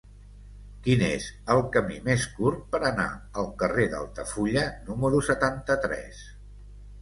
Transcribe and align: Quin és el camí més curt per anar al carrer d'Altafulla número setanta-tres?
Quin 0.85 1.01
és 1.07 1.25
el 1.55 1.59
camí 1.75 1.99
més 2.07 2.25
curt 2.37 2.63
per 2.71 2.79
anar 2.89 3.05
al 3.43 3.51
carrer 3.65 3.85
d'Altafulla 3.93 4.65
número 4.89 5.23
setanta-tres? 5.31 6.25